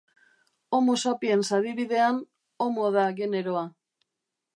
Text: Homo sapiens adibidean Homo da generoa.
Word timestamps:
Homo 0.77 0.95
sapiens 1.01 1.51
adibidean 1.57 2.17
Homo 2.65 2.87
da 2.97 3.05
generoa. 3.21 3.63